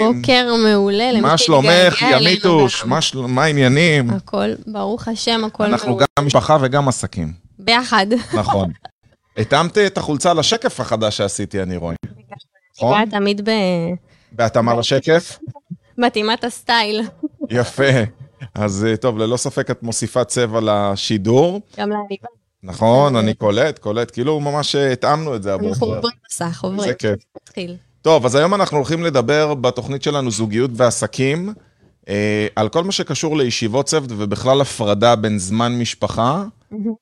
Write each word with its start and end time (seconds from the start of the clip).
בוקר 0.00 0.54
מעולה. 0.64 1.12
למי 1.12 1.20
מה 1.20 1.38
שהתגעגע 1.38 1.62
שלומך, 1.90 2.02
אלינו 2.02 2.28
ימיתוש? 2.28 2.82
גם. 2.82 2.88
מה 2.90 2.98
מה 3.28 3.44
העניינים? 3.44 4.10
הכל, 4.10 4.48
ברוך 4.66 5.08
השם, 5.08 5.44
הכל 5.46 5.64
אנחנו 5.64 5.88
מעולה. 5.90 6.06
גם 6.18 6.26
משפחה 6.26 6.56
וגם 6.60 6.88
עסקים, 6.88 7.32
ביחד. 7.58 8.06
נכון. 8.34 8.70
התאמת 9.36 9.78
את 9.78 9.98
החולצה 9.98 10.34
לשקף 10.34 10.80
החדש 10.80 11.16
שעשיתי, 11.16 11.62
אני 11.62 11.76
רואה. 11.76 11.94
נכון? 12.76 13.04
תמיד 13.10 13.48
ב- 13.48 13.94
בהתאמה 14.32 14.74
לשקף? 14.74 15.38
מתאימה 15.98 16.34
את 16.34 16.44
הסטייל. 16.44 17.02
יפה. 17.50 17.84
אז 18.54 18.86
אה, 18.90 18.96
טוב, 18.96 19.18
ללא 19.18 19.36
ספק 19.36 19.70
את 19.70 19.82
מוסיפה 19.82 20.24
צבע 20.24 20.60
לשידור. 20.62 21.60
גם 21.78 21.90
לעניבה. 21.90 22.28
נכון, 22.62 23.16
אני 23.16 23.34
קולט, 23.34 23.78
קולט. 23.78 24.10
כאילו 24.10 24.40
ממש 24.40 24.76
אה, 24.76 24.92
התאמנו 24.92 25.36
את 25.36 25.42
זה 25.42 25.52
אנחנו 25.54 25.66
הבוקר. 25.70 25.86
עוברים 25.86 26.12
מסך, 26.30 26.64
עוברים. 26.64 26.80
זה 26.88 26.94
כיף. 26.94 27.18
טוב, 28.02 28.24
אז 28.26 28.34
היום 28.34 28.54
אנחנו 28.54 28.76
הולכים 28.76 29.02
לדבר 29.02 29.54
בתוכנית 29.54 30.02
שלנו 30.02 30.30
זוגיות 30.30 30.70
ועסקים, 30.74 31.54
אה, 32.08 32.46
על 32.56 32.68
כל 32.68 32.84
מה 32.84 32.92
שקשור 32.92 33.36
לישיבות 33.36 33.86
צוות 33.86 34.10
ובכלל 34.12 34.60
הפרדה 34.60 35.16
בין 35.16 35.38
זמן 35.38 35.78
משפחה 35.78 36.44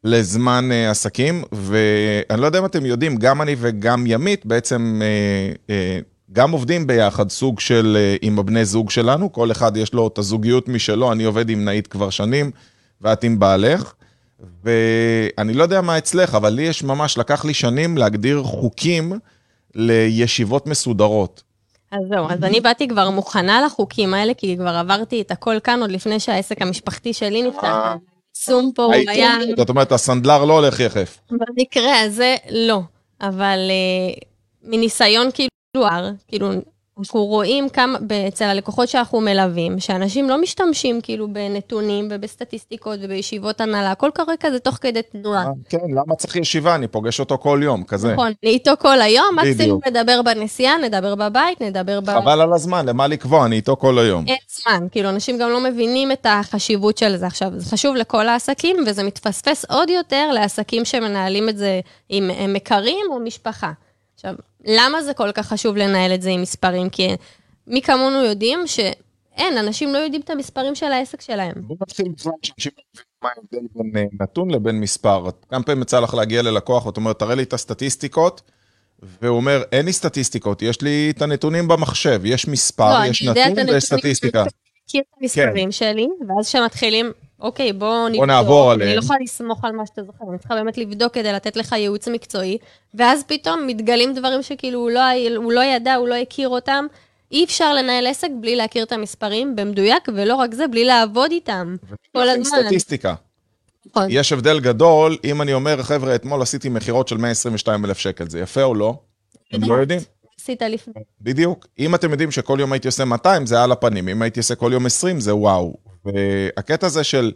לזמן 0.05 0.69
אה, 0.73 0.91
עסקים, 0.91 1.43
ואני 1.53 2.41
לא 2.41 2.47
יודע 2.47 2.59
אם 2.59 2.65
אתם 2.65 2.87
יודעים, 2.87 3.17
גם 3.17 3.43
אני 3.43 3.57
וגם 3.59 4.05
ימית 4.07 4.47
בעצם 4.47 5.01
אה, 5.03 5.75
אה, 5.75 5.99
גם 6.33 6.51
עובדים 6.51 6.87
ביחד, 6.87 7.31
סוג 7.31 7.61
של, 7.61 7.97
אה, 8.01 8.17
עם 8.23 8.39
הבני 8.39 8.65
זוג 8.65 8.91
שלנו, 8.91 9.33
כל 9.33 9.51
אחד 9.51 9.77
יש 9.77 9.95
לו 9.95 10.09
את 10.09 10.19
הזוגיות 10.19 10.69
משלו, 10.69 11.13
אני 11.13 11.25
עובד 11.25 11.51
עם 11.51 11.65
נאית 11.65 11.87
כבר 11.87 12.11
שנים, 12.11 12.51
ואת 13.01 13.25
עם 13.25 13.39
בעלך. 13.39 13.93
ואני 14.65 15.55
לא 15.55 15.63
יודע 15.63 15.81
מה 15.81 15.99
אצלך, 15.99 16.35
אבל 16.35 16.51
לי 16.51 16.63
יש 16.63 16.83
ממש, 16.83 17.19
לקח 17.19 17.45
לי 17.45 17.55
שנים 17.55 17.97
להגדיר 17.97 18.43
חוקים 18.43 19.13
לישיבות 19.75 20.67
מסודרות. 20.67 21.43
אז 21.93 22.01
זהו, 22.09 22.27
אז 22.31 22.45
אני 22.45 22.61
באתי 22.61 22.89
כבר 22.89 23.11
מוכנה 23.11 23.63
לחוקים 23.63 24.15
האלה, 24.15 24.35
כי 24.35 24.57
כבר 24.57 24.77
עברתי 24.77 25.21
את 25.21 25.31
הכל 25.31 25.61
כאן 25.61 25.81
עוד 25.81 25.91
לפני 25.91 26.21
שהעסק 26.21 26.63
המשפחתי 26.63 27.13
שלי 27.13 27.43
נפתח. 27.43 27.95
היישום 28.37 28.73
פה 28.75 28.85
הוא 28.85 28.95
היה, 28.95 29.35
זאת 29.57 29.69
אומרת, 29.69 29.93
הסנדלר 29.93 30.45
לא 30.45 30.53
הולך 30.53 30.81
יחף. 30.81 31.19
במקרה 31.31 32.01
הזה 32.01 32.37
לא, 32.51 32.81
אבל 33.21 33.59
אה, 33.71 34.15
מניסיון 34.63 35.29
כאילו, 35.35 35.87
כאילו, 36.29 36.51
אנחנו 36.99 37.25
רואים 37.25 37.69
כמה, 37.69 37.99
אצל 38.29 38.45
הלקוחות 38.45 38.89
שאנחנו 38.89 39.21
מלווים, 39.21 39.81
שאנשים 39.81 40.29
לא 40.29 40.41
משתמשים 40.41 41.01
כאילו 41.01 41.29
בנתונים 41.33 42.09
ובסטטיסטיקות 42.11 42.99
ובישיבות 43.03 43.61
הנהלה, 43.61 43.91
הכל 43.91 44.11
קורה 44.15 44.35
כזה 44.41 44.59
תוך 44.59 44.79
כדי 44.81 45.03
תנועה. 45.03 45.45
כן, 45.69 45.79
למה 45.91 46.15
צריך 46.17 46.37
ישיבה? 46.37 46.75
אני 46.75 46.89
פוגש 46.89 47.21
אותו 47.21 47.39
כל 47.39 47.61
יום, 47.63 47.85
כזה. 47.85 48.13
נכון, 48.13 48.33
אני 48.43 48.51
איתו 48.51 48.73
כל 48.79 49.01
היום, 49.01 49.37
מקסימום. 49.37 49.81
נדבר 49.87 50.23
בנסיעה, 50.23 50.79
נדבר 50.79 51.15
בבית, 51.15 51.61
נדבר 51.61 52.01
ב... 52.01 52.05
חבל 52.05 52.41
על 52.41 52.53
הזמן, 52.53 52.87
למה 52.87 53.07
לקבוע? 53.07 53.47
אני 53.47 53.57
איתו 53.57 53.77
כל 53.77 53.99
היום. 53.99 54.25
אין 54.29 54.37
זמן, 54.49 54.87
כאילו 54.91 55.09
אנשים 55.09 55.39
גם 55.39 55.51
לא 55.51 55.61
מבינים 55.61 56.13
את 56.13 56.27
החשיבות 56.29 56.99
של 56.99 57.17
זה 57.17 57.27
עכשיו. 57.27 57.49
זה 57.57 57.71
חשוב 57.71 57.97
לכל 57.97 58.29
העסקים, 58.29 58.77
וזה 58.87 59.03
מתפספס 59.03 59.65
עוד 59.65 59.91
יותר 59.91 60.31
לעסקים 60.33 60.85
שמנהלים 60.85 61.49
את 61.49 61.59
זה 61.59 61.81
עם 62.09 62.31
אה, 62.31 62.47
מכרים 62.47 63.07
או 63.11 63.21
משפחה. 63.21 63.73
עכשיו, 64.19 64.35
למה 64.65 65.03
זה 65.03 65.15
כל 65.15 65.33
כך 65.33 65.47
חשוב 65.47 65.77
לנהל 65.77 66.15
את 66.15 66.23
זה 66.23 66.31
עם 66.31 66.43
מספרים? 66.43 66.91
כי 66.91 67.09
מי 67.67 67.83
כמונו 67.83 68.25
יודעים 68.25 68.67
שאין, 68.67 69.59
אנשים 69.59 69.93
לא 69.93 69.99
יודעים 69.99 70.23
את 70.23 70.31
המספרים 70.31 70.75
של 70.75 70.87
העסק 70.87 71.21
שלהם. 71.21 71.53
בוא 71.57 71.77
נתחיל 71.81 72.07
בכלל 72.09 72.33
שאנשים 72.43 72.73
לא 72.77 73.03
מה 73.23 73.29
ההבדל 73.37 73.69
בין 73.75 73.97
אה, 73.97 74.05
נתון 74.21 74.51
לבין 74.51 74.81
מספר. 74.81 75.29
כמה 75.49 75.63
פעמים 75.63 75.83
יצא 75.83 76.01
לך 76.01 76.15
להגיע 76.15 76.43
ללקוח, 76.43 76.87
ואת 76.87 76.97
אומרת, 76.97 77.19
תראה 77.19 77.35
לי 77.35 77.43
את 77.43 77.53
הסטטיסטיקות, 77.53 78.43
והוא 79.03 79.37
אומר, 79.37 79.63
אין 79.73 79.87
לי 79.87 79.93
סטטיסטיקות, 79.93 80.63
יש 80.63 80.83
לי 80.83 81.13
את 81.17 81.23
הנתונים 81.23 81.69
במחשב, 81.69 82.21
יש 82.25 82.49
מספר, 82.49 82.99
לא, 82.99 83.05
יש 83.05 83.23
אני 83.23 83.31
נתון 83.31 83.43
הנתונים. 83.43 83.75
ויש 83.75 83.85
סטטיסטיקה. 83.85 84.45
מכיר 84.85 85.03
את 85.03 85.19
המספרים 85.21 85.73
שלי, 85.73 86.07
ואז 86.29 86.49
כשמתחילים, 86.49 87.13
אוקיי, 87.41 87.73
בואו 87.73 88.09
נבדוק. 88.09 88.25
נעבור 88.25 88.73
אני 88.73 88.83
עליהם. 88.83 88.99
לא 88.99 89.05
יכולה 89.05 89.19
לסמוך 89.23 89.65
על 89.65 89.73
מה 89.73 89.87
שאתה 89.87 90.03
זוכר, 90.03 90.25
אני 90.31 90.39
צריכה 90.39 90.55
באמת 90.55 90.79
לבדוק 90.79 91.15
כדי 91.15 91.33
לתת 91.33 91.57
לך 91.57 91.73
ייעוץ 91.73 92.09
מקצועי, 92.09 92.59
ואז 92.95 93.25
פתאום 93.27 93.67
מתגלים 93.67 94.15
דברים 94.15 94.43
שכאילו 94.43 94.81
הוא 94.81 94.91
לא, 94.91 95.01
הוא 95.37 95.53
לא 95.53 95.65
ידע, 95.65 95.95
הוא 95.95 96.09
לא 96.09 96.15
הכיר 96.15 96.49
אותם. 96.49 96.87
אי 97.33 97.45
אפשר 97.45 97.75
לנהל 97.75 98.07
עסק 98.07 98.29
בלי 98.41 98.57
להכיר 98.57 98.85
את 98.85 98.93
המספרים 98.93 99.57
במדויק, 99.57 100.09
ולא 100.15 100.35
רק 100.35 100.55
זה, 100.55 100.69
בלי 100.69 100.85
לעבוד 100.85 101.31
איתם. 101.31 101.77
כל 102.13 102.29
הזמן. 102.29 102.45
סטטיסטיקה. 102.45 103.15
נכון. 103.87 104.07
יש 104.11 104.33
הבדל 104.33 104.61
גדול, 104.61 105.17
אם 105.25 105.43
אני 105.43 105.55
אומר, 105.55 105.83
חבר'ה, 105.83 106.15
אתמול 106.15 106.43
עשיתי 106.43 106.69
מכירות 106.69 107.09
של 107.09 107.17
122 107.17 107.85
אלף 107.85 107.99
שקל, 107.99 108.29
זה 108.29 108.41
יפה 108.41 108.63
או 108.63 108.75
לא? 108.75 108.95
הם 109.53 109.63
לא 109.65 109.75
יודעים. 109.75 110.01
עשית 110.41 110.63
לפני. 110.63 111.03
בדיוק. 111.21 111.67
אם 111.79 111.95
אתם 111.95 112.11
יודעים 112.11 112.31
שכל 112.31 112.57
יום 112.61 112.73
הייתי 112.73 112.89
עושה 112.89 113.05
200, 113.05 113.47
זה 113.47 113.63
על 113.63 113.73
הפנים. 113.73 114.09
אם 114.09 114.23
הייתי 114.23 114.41
עושה 114.41 114.55
כל 114.55 114.71
יום 114.73 114.87
20, 114.87 115.21
זה 115.21 115.35
וואו. 115.35 115.88
והקטע 116.15 116.87
הזה 116.87 117.05
של, 117.05 117.33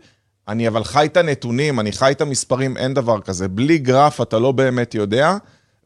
אני 0.48 0.68
אבל 0.68 0.84
חי 0.84 1.06
את 1.06 1.16
הנתונים, 1.16 1.80
אני 1.80 1.92
חי 1.92 2.12
את 2.12 2.20
המספרים, 2.20 2.76
אין 2.76 2.94
דבר 2.94 3.20
כזה. 3.20 3.48
בלי 3.48 3.78
גרף 3.78 4.20
אתה 4.20 4.38
לא 4.38 4.52
באמת 4.52 4.94
יודע. 4.94 5.36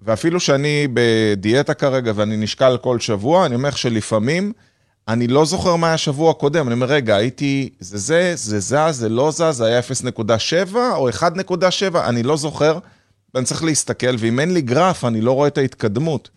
ואפילו 0.00 0.40
שאני 0.40 0.88
בדיאטה 0.94 1.74
כרגע 1.74 2.12
ואני 2.14 2.36
נשקל 2.36 2.76
כל 2.76 3.00
שבוע, 3.00 3.46
אני 3.46 3.54
אומר 3.54 3.68
לך 3.68 3.78
שלפעמים 3.78 4.52
אני 5.08 5.26
לא 5.26 5.44
זוכר 5.44 5.76
מה 5.76 5.86
היה 5.86 5.94
השבוע 5.94 6.30
הקודם. 6.30 6.66
אני 6.66 6.74
אומר, 6.74 6.86
רגע, 6.86 7.16
הייתי, 7.16 7.70
זה 7.80 7.98
זה, 7.98 8.32
זה 8.34 8.60
זז, 8.60 8.98
זה 8.98 9.08
לא 9.08 9.30
זז, 9.30 9.50
זה 9.50 9.66
היה 9.66 9.80
0.7 9.80 10.76
או 10.94 11.10
1.7, 11.10 11.98
אני 11.98 12.22
לא 12.22 12.36
זוכר. 12.36 12.78
ואני 13.34 13.46
צריך 13.46 13.64
להסתכל, 13.64 14.14
ואם 14.18 14.40
אין 14.40 14.54
לי 14.54 14.60
גרף, 14.62 15.04
אני 15.04 15.20
לא 15.20 15.32
רואה 15.32 15.48
את 15.48 15.58
ההתקדמות. 15.58 16.30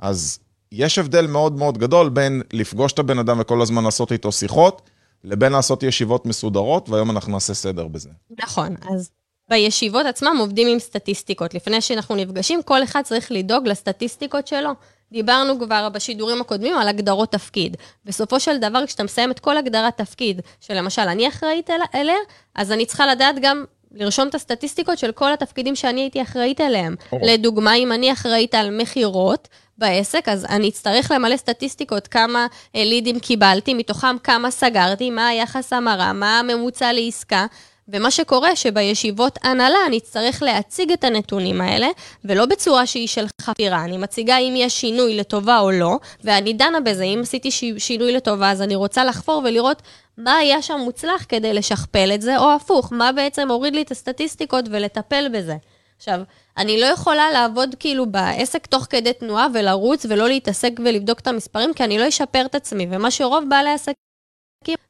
אז 0.00 0.38
יש 0.72 0.98
הבדל 0.98 1.26
מאוד 1.26 1.58
מאוד 1.58 1.78
גדול 1.78 2.08
בין 2.08 2.42
לפגוש 2.52 2.92
את 2.92 2.98
הבן 2.98 3.18
אדם 3.18 3.40
וכל 3.40 3.62
הזמן 3.62 3.84
לעשות 3.84 4.12
איתו 4.12 4.32
שיחות, 4.32 4.90
לבין 5.24 5.52
לעשות 5.52 5.82
ישיבות 5.82 6.26
מסודרות, 6.26 6.88
והיום 6.88 7.10
אנחנו 7.10 7.32
נעשה 7.32 7.54
סדר 7.54 7.86
בזה. 7.86 8.08
נכון, 8.42 8.74
אז 8.90 9.10
בישיבות 9.50 10.06
עצמם 10.06 10.36
עובדים 10.40 10.68
עם 10.68 10.78
סטטיסטיקות. 10.78 11.54
לפני 11.54 11.80
שאנחנו 11.80 12.14
נפגשים, 12.14 12.62
כל 12.62 12.82
אחד 12.82 13.02
צריך 13.04 13.32
לדאוג 13.32 13.68
לסטטיסטיקות 13.68 14.46
שלו. 14.46 14.70
דיברנו 15.12 15.58
כבר 15.60 15.88
בשידורים 15.88 16.40
הקודמים 16.40 16.78
על 16.78 16.88
הגדרות 16.88 17.32
תפקיד. 17.32 17.76
בסופו 18.04 18.40
של 18.40 18.58
דבר, 18.58 18.86
כשאתה 18.86 19.02
מסיים 19.04 19.30
את 19.30 19.38
כל 19.40 19.56
הגדרת 19.56 19.96
תפקיד, 19.96 20.40
שלמשל 20.60 21.02
אני 21.02 21.28
אחראית 21.28 21.70
אל- 21.70 22.00
אליה, 22.00 22.16
אז 22.54 22.72
אני 22.72 22.86
צריכה 22.86 23.06
לדעת 23.06 23.36
גם 23.42 23.64
לרשום 23.92 24.28
את 24.28 24.34
הסטטיסטיקות 24.34 24.98
של 24.98 25.12
כל 25.12 25.32
התפקידים 25.32 25.76
שאני 25.76 26.00
הייתי 26.00 26.22
אחראית 26.22 26.60
אליהם. 26.60 26.94
לדוגמה, 27.22 27.74
אם 27.74 27.92
אני 27.92 28.12
אחראית 28.12 28.54
על 28.54 28.70
מכירות 28.80 29.48
בעסק, 29.78 30.28
אז 30.28 30.44
אני 30.44 30.68
אצטרך 30.68 31.10
למלא 31.10 31.36
סטטיסטיקות, 31.36 32.08
כמה 32.08 32.46
אה, 32.76 32.84
לידים 32.84 33.20
קיבלתי, 33.20 33.74
מתוכם 33.74 34.18
כמה 34.18 34.50
סגרתי, 34.50 35.10
מה 35.10 35.28
היחס 35.28 35.72
המרה, 35.72 36.12
מה 36.12 36.38
הממוצע 36.38 36.92
לעסקה. 36.92 37.46
ומה 37.88 38.10
שקורה 38.10 38.56
שבישיבות 38.56 39.38
הנהלה 39.42 39.78
אני 39.86 39.98
אצטרך 39.98 40.42
להציג 40.42 40.92
את 40.92 41.04
הנתונים 41.04 41.60
האלה, 41.60 41.88
ולא 42.24 42.46
בצורה 42.46 42.86
שהיא 42.86 43.08
של 43.08 43.26
חפירה. 43.40 43.84
אני 43.84 43.98
מציגה 43.98 44.38
אם 44.38 44.54
יש 44.56 44.80
שינוי 44.80 45.16
לטובה 45.16 45.58
או 45.58 45.70
לא, 45.70 45.98
ואני 46.24 46.52
דנה 46.52 46.80
בזה. 46.80 47.04
אם 47.04 47.20
עשיתי. 47.22 47.50
שינוי 47.78 48.12
לטובה, 48.12 48.50
אז 48.50 48.62
אני 48.62 48.74
רוצה 48.74 49.04
לחפור 49.04 49.42
ולראות 49.44 49.82
מה 50.18 50.36
היה 50.36 50.62
שם 50.62 50.78
מוצלח 50.84 51.26
כדי 51.28 51.54
לשכפל 51.54 52.10
את 52.14 52.22
זה, 52.22 52.38
או 52.38 52.52
הפוך, 52.52 52.92
מה 52.92 53.12
בעצם 53.12 53.50
הוריד 53.50 53.74
לי 53.74 53.82
את 53.82 53.90
הסטטיסטיקות 53.90 54.64
ולטפל 54.70 55.28
בזה. 55.32 55.56
עכשיו, 55.96 56.20
אני 56.56 56.80
לא 56.80 56.86
יכולה 56.86 57.30
לעבוד 57.30 57.74
כאילו 57.78 58.06
בעסק 58.06 58.66
תוך 58.66 58.86
כדי 58.90 59.12
תנועה 59.12 59.46
ולרוץ 59.54 60.06
ולא 60.08 60.28
להתעסק 60.28 60.72
ולבדוק 60.84 61.20
את 61.20 61.26
המספרים, 61.26 61.74
כי 61.74 61.84
אני 61.84 61.98
לא 61.98 62.08
אשפר 62.08 62.46
את 62.46 62.54
עצמי. 62.54 62.86
ומה 62.90 63.10
שרוב 63.10 63.44
בעלי 63.48 63.70
עסקים 63.70 63.94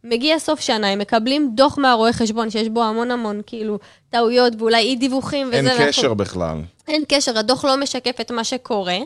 מגיע 0.04 0.38
סוף 0.38 0.60
שנה, 0.60 0.88
הם 0.88 0.98
מקבלים 0.98 1.50
דוח 1.54 1.78
מהרואה 1.78 2.12
חשבון 2.12 2.50
שיש 2.50 2.68
בו 2.68 2.82
המון 2.84 3.10
המון 3.10 3.40
כאילו 3.46 3.78
טעויות 4.10 4.52
ואולי 4.58 4.78
אי 4.78 4.96
דיווחים 4.96 5.46
וזה. 5.48 5.56
אין 5.56 5.66
ואנחנו- 5.66 5.86
קשר 5.86 6.14
בכלל. 6.14 6.58
אין 6.88 7.04
קשר, 7.08 7.38
הדוח 7.38 7.64
לא 7.64 7.76
משקף 7.76 8.20
את 8.20 8.30
מה 8.30 8.44
שקורה, 8.44 8.96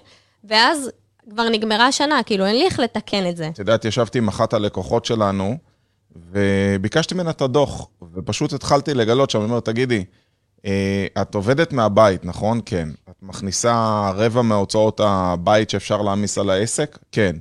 ואז 0.44 0.90
כבר 1.30 1.48
נגמרה 1.48 1.86
השנה, 1.86 2.22
כאילו 2.22 2.46
אין 2.46 2.56
לי 2.56 2.64
איך 2.64 2.78
לתקן 2.80 3.28
את 3.28 3.36
זה. 3.36 3.48
את 3.52 3.58
יודעת, 3.58 3.84
ישבתי 3.84 4.18
עם 4.18 4.28
אחת 4.28 4.54
הלקוחות 4.54 5.04
שלנו, 5.04 5.56
וביקשתי 6.16 7.14
ממנה 7.14 7.30
את 7.30 7.40
הדוח, 7.42 7.86
ופשוט 8.14 8.52
התחלתי 8.52 8.94
לגלות 8.94 9.30
שם, 9.30 9.38
אני 9.38 9.48
אומר, 9.48 9.60
תגידי, 9.60 10.04
את 11.22 11.34
עובדת 11.34 11.72
מהבית, 11.72 12.24
נכון? 12.24 12.60
כן. 12.66 12.88
את 13.10 13.22
מכניסה 13.22 14.10
רבע 14.14 14.42
מהוצאות 14.42 15.00
הבית 15.04 15.70
שאפשר 15.70 16.02
להעמיס 16.02 16.38
על 16.38 16.50
העסק? 16.50 16.98
כן. 17.12 17.36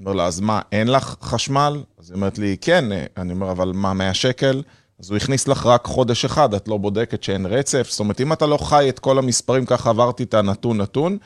אני 0.00 0.06
אומר 0.06 0.12
לה, 0.12 0.26
אז 0.26 0.40
מה, 0.40 0.60
אין 0.72 0.88
לך 0.88 1.16
חשמל? 1.22 1.82
אז 1.98 2.10
היא 2.10 2.14
אומרת 2.14 2.38
לי, 2.38 2.56
כן. 2.60 2.92
אה, 2.92 3.04
אני 3.16 3.32
אומר, 3.32 3.50
אבל 3.50 3.72
מה, 3.74 3.92
100 3.92 4.14
שקל? 4.14 4.62
אז 5.00 5.10
הוא 5.10 5.16
הכניס 5.16 5.48
לך 5.48 5.66
רק 5.66 5.84
חודש 5.84 6.24
אחד, 6.24 6.54
את 6.54 6.68
לא 6.68 6.76
בודקת 6.76 7.22
שאין 7.22 7.46
רצף. 7.46 7.86
זאת 7.90 8.00
אומרת, 8.00 8.20
אם 8.20 8.32
אתה 8.32 8.46
לא 8.46 8.56
חי 8.56 8.88
את 8.88 8.98
כל 8.98 9.18
המספרים, 9.18 9.66
ככה 9.66 9.90
עברתי 9.90 10.22
את 10.22 10.34
הנתון-נתון, 10.34 11.18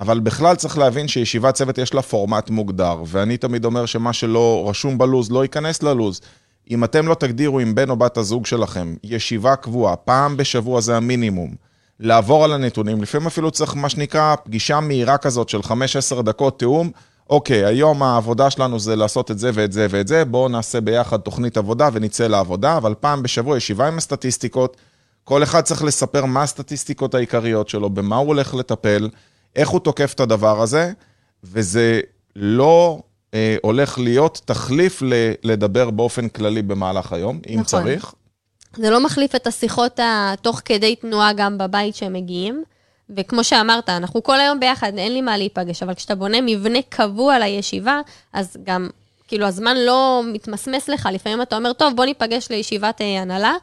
אבל 0.00 0.20
בכלל 0.20 0.56
צריך 0.56 0.78
להבין 0.78 1.08
שישיבת 1.08 1.54
צוות 1.54 1.78
יש 1.78 1.94
לה 1.94 2.02
פורמט 2.02 2.50
מוגדר, 2.50 3.02
ואני 3.06 3.36
תמיד 3.36 3.64
אומר 3.64 3.86
שמה 3.86 4.12
שלא 4.12 4.66
רשום 4.68 4.98
בלוז 4.98 5.30
לא 5.30 5.42
ייכנס 5.42 5.82
ללוז. 5.82 6.20
אם 6.70 6.84
אתם 6.84 7.06
לא 7.06 7.14
תגדירו 7.14 7.58
עם 7.58 7.74
בן 7.74 7.90
או 7.90 7.96
בת 7.96 8.16
הזוג 8.16 8.46
שלכם 8.46 8.94
ישיבה 9.04 9.56
קבועה, 9.56 9.96
פעם 9.96 10.36
בשבוע 10.36 10.80
זה 10.80 10.96
המינימום, 10.96 11.54
לעבור 12.00 12.44
על 12.44 12.52
הנתונים, 12.52 13.02
לפעמים 13.02 13.26
אפילו 13.26 13.50
צריך 13.50 13.76
מה 13.76 13.88
שנקרא 13.88 14.36
פגישה 14.44 14.80
מהירה 14.80 15.18
כזאת 15.18 15.48
של 15.48 15.60
5-10 16.18 16.22
דקות 16.22 16.58
תיאום, 16.58 16.90
אוקיי, 17.30 17.64
היום 17.64 18.02
העבודה 18.02 18.50
שלנו 18.50 18.78
זה 18.78 18.96
לעשות 18.96 19.30
את 19.30 19.38
זה 19.38 19.50
ואת 19.54 19.72
זה 19.72 19.86
ואת 19.90 20.08
זה, 20.08 20.24
בואו 20.24 20.48
נעשה 20.48 20.80
ביחד 20.80 21.20
תוכנית 21.20 21.56
עבודה 21.56 21.88
ונצא 21.92 22.26
לעבודה, 22.26 22.76
אבל 22.76 22.94
פעם 23.00 23.22
בשבוע 23.22 23.56
ישיבה 23.56 23.88
עם 23.88 23.98
הסטטיסטיקות, 23.98 24.76
כל 25.24 25.42
אחד 25.42 25.60
צריך 25.60 25.84
לספר 25.84 26.24
מה 26.24 26.42
הסטטיסטיקות 26.42 27.14
העיקריות 27.14 27.68
שלו, 27.68 27.90
במה 27.90 28.16
הוא 28.16 28.26
הולך 28.26 28.54
לטפל, 28.54 29.08
איך 29.56 29.68
הוא 29.68 29.80
תוקף 29.80 30.12
את 30.14 30.20
הדבר 30.20 30.62
הזה, 30.62 30.92
וזה 31.44 32.00
לא 32.36 33.02
הולך 33.62 33.98
להיות 33.98 34.40
תחליף 34.44 35.02
ל- 35.02 35.32
לדבר 35.44 35.90
באופן 35.90 36.28
כללי 36.28 36.62
במהלך 36.62 37.12
היום, 37.12 37.40
אם 37.48 37.52
נכון. 37.52 37.64
צריך. 37.64 38.14
זה 38.76 38.90
לא 38.90 39.04
מחליף 39.04 39.34
את 39.34 39.46
השיחות 39.46 40.00
התוך 40.02 40.60
כדי 40.64 40.96
תנועה 40.96 41.32
גם 41.32 41.58
בבית 41.58 41.96
שהם 41.96 42.12
מגיעים. 42.12 42.62
וכמו 43.10 43.44
שאמרת, 43.44 43.88
אנחנו 43.88 44.22
כל 44.22 44.40
היום 44.40 44.60
ביחד, 44.60 44.92
אין 44.98 45.12
לי 45.12 45.20
מה 45.20 45.36
להיפגש, 45.36 45.82
אבל 45.82 45.94
כשאתה 45.94 46.14
בונה 46.14 46.40
מבנה 46.40 46.78
קבוע 46.88 47.38
לישיבה, 47.38 48.00
אז 48.32 48.56
גם, 48.64 48.88
כאילו, 49.28 49.46
הזמן 49.46 49.76
לא 49.76 50.22
מתמסמס 50.32 50.88
לך. 50.88 51.08
לפעמים 51.12 51.42
אתה 51.42 51.56
אומר, 51.56 51.72
טוב, 51.72 51.96
בוא 51.96 52.04
ניפגש 52.04 52.50
לישיבת 52.50 53.00
אה, 53.00 53.22
הנהלה, 53.22 53.54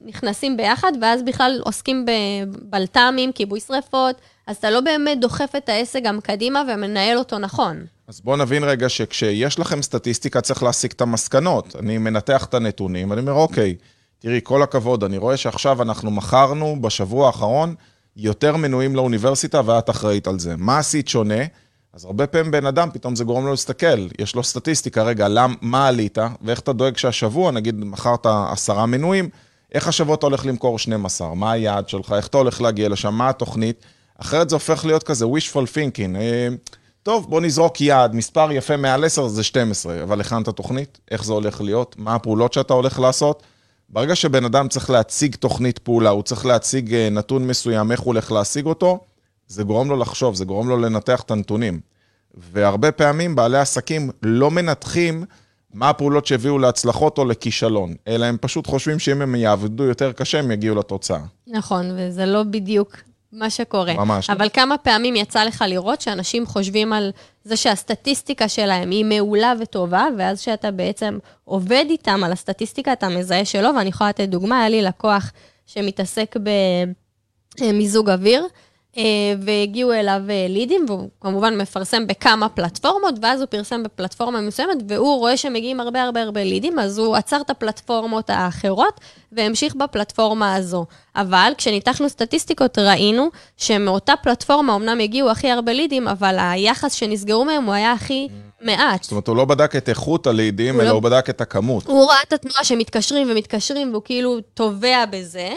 נכנסים 0.00 0.56
ביחד, 0.56 0.92
ואז 1.00 1.22
בכלל 1.22 1.60
עוסקים 1.64 2.06
בבלת"מים, 2.06 3.32
כיבוי 3.32 3.60
שרפות, 3.60 4.16
אז 4.46 4.56
אתה 4.56 4.70
לא 4.70 4.80
באמת 4.80 5.20
דוחף 5.20 5.52
את 5.56 5.68
העסק 5.68 6.02
גם 6.02 6.20
קדימה 6.20 6.62
ומנהל 6.68 7.18
אותו 7.18 7.38
נכון. 7.38 7.86
אז 8.12 8.20
בואו 8.20 8.36
נבין 8.36 8.64
רגע 8.64 8.88
שכשיש 8.88 9.58
לכם 9.58 9.82
סטטיסטיקה 9.82 10.40
צריך 10.40 10.62
להסיק 10.62 10.92
את 10.92 11.00
המסקנות. 11.00 11.76
אני 11.78 11.98
מנתח 11.98 12.44
את 12.44 12.54
הנתונים, 12.54 13.10
ואני 13.10 13.20
אומר, 13.20 13.32
אוקיי, 13.32 13.76
תראי, 14.18 14.40
כל 14.42 14.62
הכבוד, 14.62 15.04
אני 15.04 15.18
רואה 15.18 15.36
שעכשיו 15.36 15.82
אנחנו 15.82 16.10
מכרנו 16.10 16.82
בשבוע 16.82 17.26
האחרון 17.26 17.74
יותר 18.16 18.56
מנויים 18.56 18.96
לאוניברסיטה 18.96 19.60
ואת 19.64 19.90
אחראית 19.90 20.26
על 20.26 20.38
זה. 20.38 20.56
מה 20.56 20.78
עשית 20.78 21.08
שונה? 21.08 21.44
אז 21.92 22.04
הרבה 22.04 22.26
פעמים 22.26 22.50
בן 22.50 22.66
אדם, 22.66 22.88
פתאום 22.92 23.16
זה 23.16 23.24
גורם 23.24 23.44
לו 23.44 23.50
להסתכל, 23.50 24.08
יש 24.18 24.34
לו 24.34 24.44
סטטיסטיקה, 24.44 25.02
רגע, 25.02 25.28
למ, 25.28 25.54
מה 25.60 25.88
עלית, 25.88 26.18
ואיך 26.42 26.60
אתה 26.60 26.72
דואג 26.72 26.96
שהשבוע, 26.96 27.50
נגיד, 27.50 27.74
מכרת 27.78 28.26
עשרה 28.26 28.86
מנויים, 28.86 29.28
איך 29.72 29.88
השבוע 29.88 30.14
אתה 30.14 30.26
הולך 30.26 30.46
למכור 30.46 30.78
12? 30.78 31.34
מה 31.34 31.52
היעד 31.52 31.88
שלך? 31.88 32.12
איך 32.16 32.26
אתה 32.26 32.38
הולך 32.38 32.60
להגיע 32.60 32.88
לשם? 32.88 33.14
מה 33.14 33.28
התוכנית? 33.28 33.84
אחרת 34.18 34.48
זה 34.48 34.56
הופך 34.56 34.84
להיות 34.84 35.02
כזה 35.02 35.24
wishful 35.24 35.66
thinking. 35.74 36.16
טוב, 37.02 37.30
בוא 37.30 37.40
נזרוק 37.40 37.80
יעד, 37.80 38.14
מספר 38.14 38.52
יפה 38.52 38.76
מעל 38.76 39.04
10 39.04 39.28
זה 39.28 39.42
12, 39.42 40.02
אבל 40.02 40.20
הכנת 40.20 40.48
תוכנית? 40.48 41.00
איך 41.10 41.24
זה 41.24 41.32
הולך 41.32 41.60
להיות? 41.60 41.96
מה 41.98 42.14
הפעולות 42.14 42.52
שאתה 42.52 42.74
הולך 42.74 43.00
לעשות? 43.00 43.42
ברגע 43.88 44.16
שבן 44.16 44.44
אדם 44.44 44.68
צריך 44.68 44.90
להציג 44.90 45.34
תוכנית 45.34 45.78
פעולה, 45.78 46.10
הוא 46.10 46.22
צריך 46.22 46.46
להציג 46.46 46.94
אה, 46.94 47.08
נתון 47.10 47.46
מסוים, 47.46 47.92
איך 47.92 48.00
הוא 48.00 48.06
הולך 48.06 48.32
להשיג 48.32 48.66
אותו, 48.66 49.00
זה 49.46 49.62
גורם 49.62 49.88
לו 49.88 49.96
לחשוב, 49.96 50.34
זה 50.34 50.44
גורם 50.44 50.68
לו 50.68 50.76
לנתח 50.76 51.20
את 51.20 51.30
הנתונים. 51.30 51.80
והרבה 52.34 52.92
פעמים 52.92 53.34
בעלי 53.34 53.58
עסקים 53.58 54.10
לא 54.22 54.50
מנתחים 54.50 55.24
מה 55.74 55.90
הפעולות 55.90 56.26
שהביאו 56.26 56.58
להצלחות 56.58 57.18
או 57.18 57.24
לכישלון, 57.24 57.94
אלא 58.08 58.26
הם 58.26 58.36
פשוט 58.40 58.66
חושבים 58.66 58.98
שאם 58.98 59.22
הם 59.22 59.34
יעבדו 59.34 59.84
יותר 59.84 60.12
קשה, 60.12 60.38
הם 60.38 60.50
יגיעו 60.50 60.76
לתוצאה. 60.76 61.20
נכון, 61.46 61.90
וזה 61.96 62.26
לא 62.26 62.42
בדיוק 62.42 62.96
מה 63.32 63.50
שקורה. 63.50 63.94
ממש. 63.94 64.30
אבל 64.30 64.48
כמה 64.52 64.78
פעמים 64.78 65.16
יצא 65.16 65.44
לך 65.44 65.64
לראות 65.68 66.00
שאנשים 66.00 66.46
חושבים 66.46 66.92
על 66.92 67.10
זה 67.44 67.56
שהסטטיסטיקה 67.56 68.48
שלהם 68.48 68.90
היא 68.90 69.04
מעולה 69.04 69.52
וטובה, 69.60 70.06
ואז 70.18 70.40
שאתה 70.40 70.70
בעצם 70.70 71.18
עובד 71.44 71.84
איתם 71.88 72.24
על 72.24 72.32
הסטטיסטיקה, 72.32 72.92
אתה 72.92 73.08
מזהה 73.08 73.44
שלא, 73.44 73.68
ואני 73.76 73.88
יכולה 73.88 74.10
לתת 74.10 74.28
דוגמה, 74.28 74.60
היה 74.60 74.68
לי 74.68 74.82
לקוח 74.82 75.32
שמתעסק 75.66 76.36
במיזוג 77.60 78.10
אוויר, 78.10 78.42
אה, 78.42 78.48
והגיעו 79.40 79.92
אליו 79.92 80.20
אה, 80.30 80.46
לידים, 80.48 80.84
והוא 80.88 81.08
כמובן 81.20 81.58
מפרסם 81.58 82.06
בכמה 82.06 82.48
פלטפורמות, 82.48 83.14
ואז 83.22 83.40
הוא 83.40 83.46
פרסם 83.46 83.82
בפלטפורמה 83.82 84.40
מסוימת, 84.40 84.76
והוא 84.88 85.18
רואה 85.18 85.36
שמגיעים 85.36 85.80
הרבה 85.80 86.02
הרבה 86.02 86.22
הרבה 86.22 86.44
לידים, 86.44 86.78
אז 86.78 86.98
הוא 86.98 87.16
עצר 87.16 87.40
את 87.40 87.50
הפלטפורמות 87.50 88.30
האחרות, 88.30 89.00
והמשיך 89.32 89.74
בפלטפורמה 89.74 90.54
הזו. 90.54 90.86
אבל 91.16 91.52
כשניתחנו 91.58 92.08
סטטיסטיקות, 92.08 92.78
ראינו 92.78 93.28
שמאותה 93.56 94.12
פלטפורמה 94.22 94.76
אמנם 94.76 95.00
הגיעו 95.00 95.30
הכי 95.30 95.50
הרבה 95.50 95.72
לידים, 95.72 96.08
אבל 96.08 96.36
היחס 96.38 96.92
שנסגרו 96.92 97.44
מהם 97.44 97.64
הוא 97.64 97.74
היה 97.74 97.92
הכי 97.92 98.28
מעט. 98.60 99.02
זאת 99.02 99.12
אומרת, 99.12 99.28
הוא 99.28 99.36
לא 99.36 99.44
בדק 99.44 99.76
את 99.76 99.88
איכות 99.88 100.26
הלידים, 100.26 100.74
הוא 100.74 100.82
אלא 100.82 100.88
לא- 100.88 100.94
הוא 100.94 101.02
בדק 101.02 101.30
את 101.30 101.40
הכמות. 101.40 101.86
הוא 101.86 102.10
ראה 102.10 102.22
את 102.28 102.32
התנועה 102.32 102.64
שמתקשרים 102.64 103.30
ומתקשרים, 103.30 103.90
והוא 103.90 104.02
כאילו 104.04 104.40
טובע 104.54 105.04
בזה, 105.10 105.50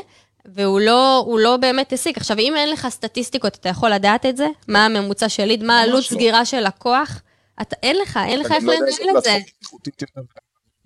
והוא 0.45 0.79
לא, 0.79 1.27
לא 1.39 1.57
באמת 1.57 1.93
הסיק. 1.93 2.17
עכשיו, 2.17 2.39
אם 2.39 2.53
אין 2.55 2.69
לך 2.69 2.87
סטטיסטיקות, 2.89 3.55
אתה 3.55 3.69
יכול 3.69 3.89
לדעת 3.89 4.25
את 4.25 4.37
זה? 4.37 4.47
מה 4.67 4.85
הממוצע 4.85 5.29
של 5.29 5.45
ליד? 5.45 5.63
מה 5.63 5.81
עלות 5.81 5.95
לא. 5.95 6.15
סגירה 6.15 6.45
של 6.45 6.67
לקוח? 6.67 7.21
אתה, 7.61 7.75
אין 7.83 7.97
לך, 7.97 8.19
אין 8.27 8.39
לך 8.39 8.51
איך 8.51 8.63
לא 8.63 8.73
לנהל 8.73 9.17
את 9.17 9.23
זה. 9.23 9.37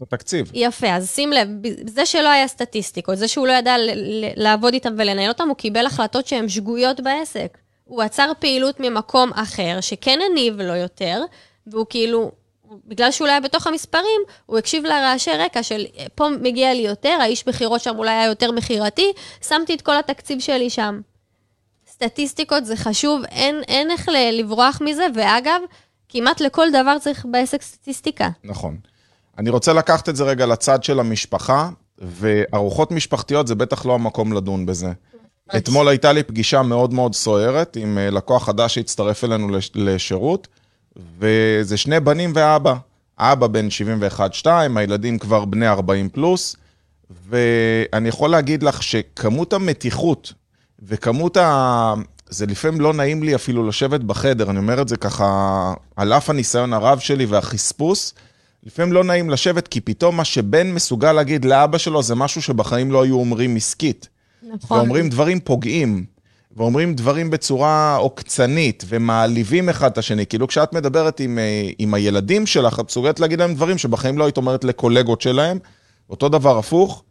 בתקציב. 0.01 0.51
יפה, 0.53 0.87
אז 0.87 1.09
שים 1.09 1.31
לב, 1.31 1.47
זה 1.87 2.05
שלא 2.05 2.29
היה 2.29 2.47
סטטיסטיקות, 2.47 3.17
זה 3.17 3.27
שהוא 3.27 3.47
לא 3.47 3.51
ידע 3.51 3.75
לעבוד 4.35 4.73
איתם 4.73 4.93
ולנהל 4.97 5.29
אותם, 5.29 5.47
הוא 5.47 5.55
קיבל 5.55 5.85
החלטות 5.85 6.27
שהן 6.27 6.49
שגויות 6.49 6.99
בעסק. 6.99 7.57
הוא 7.83 8.01
עצר 8.01 8.31
פעילות 8.39 8.79
ממקום 8.79 9.31
אחר, 9.33 9.77
שכן 9.81 10.19
הניב 10.31 10.61
לו 10.61 10.75
יותר, 10.75 11.21
והוא 11.67 11.85
כאילו, 11.89 12.31
בגלל 12.85 13.11
שהוא 13.11 13.27
לא 13.27 13.31
היה 13.31 13.41
בתוך 13.41 13.67
המספרים, 13.67 14.21
הוא 14.45 14.57
הקשיב 14.57 14.83
לרעשי 14.83 15.31
רקע 15.31 15.63
של 15.63 15.85
פה 16.15 16.29
מגיע 16.41 16.73
לי 16.73 16.81
יותר, 16.81 17.17
האיש 17.21 17.47
מכירות 17.47 17.81
שם 17.81 17.95
אולי 17.97 18.11
היה 18.11 18.25
יותר 18.25 18.51
מכירתי, 18.51 19.11
שמתי 19.47 19.73
את 19.73 19.81
כל 19.81 19.97
התקציב 19.99 20.39
שלי 20.39 20.69
שם. 20.69 21.01
סטטיסטיקות 21.91 22.65
זה 22.65 22.75
חשוב, 22.75 23.21
אין, 23.31 23.61
אין 23.67 23.91
איך 23.91 24.09
לברוח 24.31 24.81
מזה, 24.81 25.05
ואגב, 25.15 25.61
כמעט 26.09 26.41
לכל 26.41 26.67
דבר 26.73 26.99
צריך 26.99 27.25
בעסק 27.31 27.61
סטטיסטיקה. 27.61 28.29
נכון. 28.43 28.77
אני 29.37 29.49
רוצה 29.49 29.73
לקחת 29.73 30.09
את 30.09 30.15
זה 30.15 30.23
רגע 30.23 30.45
לצד 30.45 30.83
של 30.83 30.99
המשפחה, 30.99 31.69
וארוחות 31.97 32.91
משפחתיות 32.91 33.47
זה 33.47 33.55
בטח 33.55 33.85
לא 33.85 33.93
המקום 33.93 34.33
לדון 34.33 34.65
בזה. 34.65 34.91
אתמול 35.57 35.87
הייתה 35.87 36.11
לי 36.13 36.23
פגישה 36.23 36.61
מאוד 36.61 36.93
מאוד 36.93 37.15
סוערת 37.15 37.75
עם 37.75 37.97
אה, 37.97 38.09
לקוח 38.09 38.45
חדש 38.45 38.75
שהצטרף 38.75 39.23
אלינו 39.23 39.49
לש- 39.49 39.71
לשירות, 39.75 40.47
וזה 41.19 41.77
שני 41.77 41.99
בנים 41.99 42.31
ואבא. 42.35 42.75
אבא 43.19 43.47
בן 43.47 43.67
71-2, 44.43 44.47
הילדים 44.75 45.19
כבר 45.19 45.45
בני 45.45 45.67
40 45.67 46.09
פלוס, 46.09 46.55
ואני 47.29 48.09
יכול 48.09 48.29
להגיד 48.29 48.63
לך 48.63 48.83
שכמות 48.83 49.53
המתיחות 49.53 50.33
וכמות 50.83 51.37
ה... 51.37 51.93
זה 52.29 52.45
לפעמים 52.45 52.81
לא 52.81 52.93
נעים 52.93 53.23
לי 53.23 53.35
אפילו 53.35 53.67
לשבת 53.67 53.99
בחדר, 54.01 54.49
אני 54.49 54.57
אומר 54.57 54.81
את 54.81 54.87
זה 54.87 54.97
ככה, 54.97 55.73
על 55.95 56.13
אף 56.13 56.29
הניסיון 56.29 56.73
הרב 56.73 56.99
שלי 56.99 57.25
והחספוס, 57.25 58.13
לפעמים 58.63 58.93
לא 58.93 59.03
נעים 59.03 59.29
לשבת, 59.29 59.67
כי 59.67 59.81
פתאום 59.81 60.17
מה 60.17 60.25
שבן 60.25 60.71
מסוגל 60.71 61.11
להגיד 61.11 61.45
לאבא 61.45 61.77
שלו 61.77 62.03
זה 62.03 62.15
משהו 62.15 62.41
שבחיים 62.41 62.91
לא 62.91 63.03
היו 63.03 63.15
אומרים 63.15 63.55
עסקית. 63.55 64.09
נכון. 64.43 64.77
ואומרים 64.77 65.09
דברים 65.09 65.39
פוגעים, 65.39 66.05
ואומרים 66.57 66.93
דברים 66.93 67.29
בצורה 67.29 67.95
עוקצנית, 67.95 68.83
ומעליבים 68.87 69.69
אחד 69.69 69.91
את 69.91 69.97
השני. 69.97 70.25
כאילו 70.25 70.47
כשאת 70.47 70.73
מדברת 70.73 71.19
עם, 71.19 71.39
אה, 71.39 71.69
עם 71.79 71.93
הילדים 71.93 72.45
שלך, 72.45 72.79
את 72.79 72.85
מסוגלת 72.85 73.19
להגיד 73.19 73.39
להם 73.39 73.53
דברים 73.53 73.77
שבחיים 73.77 74.17
לא 74.17 74.23
היית 74.23 74.37
אומרת 74.37 74.63
לקולגות 74.63 75.21
שלהם, 75.21 75.59
אותו 76.09 76.29
דבר 76.29 76.57
הפוך, 76.57 77.03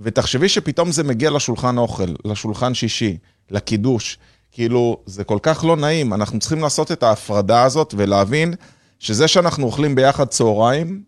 ותחשבי 0.00 0.48
שפתאום 0.48 0.92
זה 0.92 1.04
מגיע 1.04 1.30
לשולחן 1.30 1.78
אוכל, 1.78 2.14
לשולחן 2.24 2.74
שישי, 2.74 3.16
לקידוש. 3.50 4.18
כאילו, 4.52 4.96
זה 5.06 5.24
כל 5.24 5.38
כך 5.42 5.64
לא 5.64 5.76
נעים, 5.76 6.14
אנחנו 6.14 6.38
צריכים 6.38 6.60
לעשות 6.60 6.92
את 6.92 7.02
ההפרדה 7.02 7.62
הזאת 7.62 7.94
ולהבין 7.96 8.54
שזה 8.98 9.28
שאנחנו 9.28 9.66
אוכלים 9.66 9.94
ביחד 9.94 10.26
צהריים, 10.26 11.02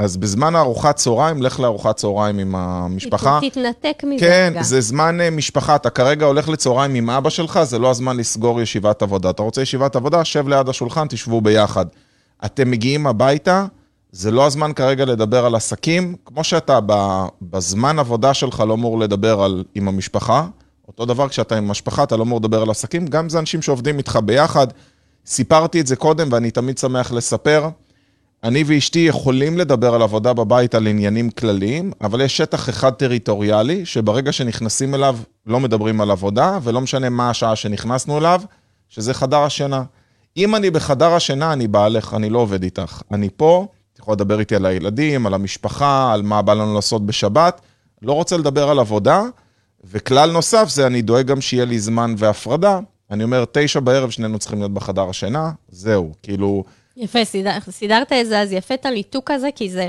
אז 0.00 0.16
בזמן 0.16 0.54
הארוחת 0.56 0.96
צהריים, 0.96 1.42
לך 1.42 1.60
לארוחת 1.60 1.96
צהריים 1.96 2.38
עם 2.38 2.54
המשפחה. 2.54 3.40
תתנתק 3.50 4.04
מזה 4.04 4.26
כן, 4.26 4.48
רגע. 4.54 4.62
זה 4.62 4.80
זמן 4.80 5.20
אה, 5.20 5.30
משפחה, 5.30 5.76
אתה 5.76 5.90
כרגע 5.90 6.26
הולך 6.26 6.48
לצהריים 6.48 6.94
עם 6.94 7.10
אבא 7.10 7.30
שלך, 7.30 7.62
זה 7.62 7.78
לא 7.78 7.90
הזמן 7.90 8.16
לסגור 8.16 8.60
ישיבת 8.60 9.02
עבודה. 9.02 9.30
אתה 9.30 9.42
רוצה 9.42 9.62
ישיבת 9.62 9.96
עבודה, 9.96 10.24
שב 10.24 10.48
ליד 10.48 10.68
השולחן, 10.68 11.06
תשבו 11.08 11.40
ביחד. 11.40 11.86
אתם 12.44 12.70
מגיעים 12.70 13.06
הביתה, 13.06 13.66
זה 14.12 14.30
לא 14.30 14.46
הזמן 14.46 14.72
כרגע 14.72 15.04
לדבר 15.04 15.46
על 15.46 15.54
עסקים, 15.54 16.14
כמו 16.24 16.44
שאתה 16.44 16.78
בזמן 17.42 17.98
עבודה 17.98 18.34
שלך 18.34 18.60
לא 18.68 18.74
אמור 18.74 18.98
לדבר 18.98 19.42
על, 19.42 19.64
עם 19.74 19.88
המשפחה, 19.88 20.46
אותו 20.88 21.04
דבר 21.04 21.28
כשאתה 21.28 21.56
עם 21.56 21.68
המשפחה, 21.68 22.02
אתה 22.02 22.16
לא 22.16 22.22
אמור 22.22 22.38
לדבר 22.38 22.62
על 22.62 22.70
עסקים, 22.70 23.06
גם 23.06 23.28
זה 23.28 23.38
אנשים 23.38 23.62
שעובדים 23.62 23.98
איתך 23.98 24.18
ביחד. 24.24 24.66
סיפרתי 25.26 25.80
את 25.80 25.86
זה 25.86 25.96
קודם 25.96 26.28
ואני 26.32 26.50
תמיד 26.50 26.78
שמח 26.78 27.12
לספר. 27.12 27.68
אני 28.44 28.64
ואשתי 28.66 28.98
יכולים 28.98 29.58
לדבר 29.58 29.94
על 29.94 30.02
עבודה 30.02 30.32
בבית 30.32 30.74
על 30.74 30.86
עניינים 30.86 31.30
כלליים, 31.30 31.92
אבל 32.00 32.20
יש 32.20 32.36
שטח 32.36 32.68
אחד 32.68 32.90
טריטוריאלי, 32.90 33.86
שברגע 33.86 34.32
שנכנסים 34.32 34.94
אליו 34.94 35.18
לא 35.46 35.60
מדברים 35.60 36.00
על 36.00 36.10
עבודה, 36.10 36.58
ולא 36.62 36.80
משנה 36.80 37.08
מה 37.08 37.30
השעה 37.30 37.56
שנכנסנו 37.56 38.18
אליו, 38.18 38.42
שזה 38.88 39.14
חדר 39.14 39.38
השינה. 39.38 39.82
אם 40.36 40.56
אני 40.56 40.70
בחדר 40.70 41.14
השינה, 41.14 41.52
אני 41.52 41.68
בעלך, 41.68 42.14
אני 42.14 42.30
לא 42.30 42.38
עובד 42.38 42.62
איתך. 42.62 43.02
אני 43.12 43.28
פה, 43.36 43.66
את 43.92 43.98
יכולה 43.98 44.14
לדבר 44.14 44.40
איתי 44.40 44.56
על 44.56 44.66
הילדים, 44.66 45.26
על 45.26 45.34
המשפחה, 45.34 46.12
על 46.12 46.22
מה 46.22 46.42
בא 46.42 46.54
לנו 46.54 46.74
לעשות 46.74 47.06
בשבת. 47.06 47.60
לא 48.02 48.12
רוצה 48.12 48.36
לדבר 48.36 48.70
על 48.70 48.78
עבודה, 48.78 49.22
וכלל 49.84 50.32
נוסף 50.32 50.68
זה 50.68 50.86
אני 50.86 51.02
דואג 51.02 51.26
גם 51.26 51.40
שיהיה 51.40 51.64
לי 51.64 51.78
זמן 51.78 52.14
והפרדה. 52.18 52.80
אני 53.10 53.24
אומר, 53.24 53.44
תשע 53.52 53.80
בערב 53.80 54.10
שנינו 54.10 54.38
צריכים 54.38 54.58
להיות 54.58 54.74
בחדר 54.74 55.08
השינה, 55.08 55.50
זהו. 55.68 56.12
כאילו, 56.22 56.64
יפה, 57.00 57.24
סידר, 57.24 57.50
סידרת 57.70 58.12
את 58.12 58.26
זה, 58.26 58.40
אז 58.40 58.52
יפה 58.52 58.74
את 58.74 58.86
הניתוק 58.86 59.30
הזה, 59.30 59.48
כי 59.54 59.70
זה 59.70 59.88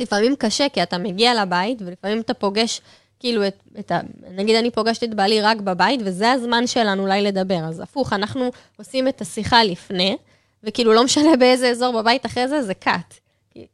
לפעמים 0.00 0.36
קשה, 0.36 0.68
כי 0.68 0.82
אתה 0.82 0.98
מגיע 0.98 1.42
לבית, 1.42 1.82
ולפעמים 1.82 2.20
אתה 2.20 2.34
פוגש, 2.34 2.80
כאילו, 3.20 3.46
את, 3.46 3.62
את 3.78 3.90
ה... 3.90 4.00
נגיד 4.30 4.56
אני 4.56 4.70
פוגשת 4.70 5.04
את 5.04 5.14
בעלי 5.14 5.40
רק 5.40 5.60
בבית, 5.60 6.00
וזה 6.04 6.32
הזמן 6.32 6.66
שלנו 6.66 7.02
אולי 7.02 7.22
לדבר. 7.22 7.58
אז 7.68 7.80
הפוך, 7.80 8.12
אנחנו 8.12 8.50
עושים 8.76 9.08
את 9.08 9.20
השיחה 9.20 9.64
לפני, 9.64 10.16
וכאילו, 10.64 10.92
לא 10.92 11.04
משנה 11.04 11.36
באיזה 11.36 11.68
אזור 11.68 12.02
בבית 12.02 12.26
אחרי 12.26 12.48
זה, 12.48 12.62
זה 12.62 12.74
קאט. 12.74 13.14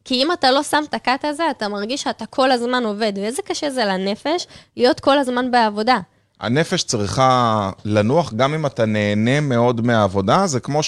כי 0.04 0.14
אם 0.14 0.32
אתה 0.32 0.50
לא 0.50 0.62
שם 0.62 0.82
את 0.88 0.94
הקאט 0.94 1.24
הזה, 1.24 1.50
אתה 1.50 1.68
מרגיש 1.68 2.02
שאתה 2.02 2.26
כל 2.26 2.50
הזמן 2.50 2.84
עובד, 2.84 3.12
ואיזה 3.16 3.42
קשה 3.42 3.70
זה 3.70 3.84
לנפש 3.84 4.46
להיות 4.76 5.00
כל 5.00 5.18
הזמן 5.18 5.50
בעבודה. 5.50 5.98
הנפש 6.40 6.82
צריכה 6.82 7.70
לנוח, 7.84 8.32
גם 8.32 8.54
אם 8.54 8.66
אתה 8.66 8.86
נהנה 8.86 9.40
מאוד 9.40 9.86
מהעבודה, 9.86 10.46
זה 10.46 10.60
כמו 10.60 10.82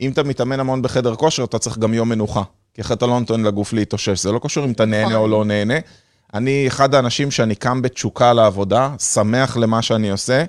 שאם 0.00 0.10
אתה 0.10 0.22
מתאמן 0.22 0.60
המון 0.60 0.82
בחדר 0.82 1.14
כושר, 1.14 1.44
אתה 1.44 1.58
צריך 1.58 1.78
גם 1.78 1.94
יום 1.94 2.08
מנוחה. 2.08 2.42
כי 2.74 2.80
אחרת 2.80 2.98
אתה 2.98 3.06
לא 3.06 3.20
נותן 3.20 3.40
לגוף 3.40 3.72
להתאושש, 3.72 4.22
זה 4.22 4.32
לא 4.32 4.40
קשור 4.42 4.64
אם 4.64 4.72
אתה 4.72 4.84
נהנה 4.84 5.16
או 5.16 5.28
לא 5.28 5.44
נהנה. 5.44 5.74
אני 6.34 6.64
אחד 6.68 6.94
האנשים 6.94 7.30
שאני 7.30 7.54
קם 7.54 7.82
בתשוקה 7.82 8.32
לעבודה, 8.32 8.94
שמח 8.98 9.56
למה 9.56 9.82
שאני 9.82 10.10
עושה. 10.10 10.44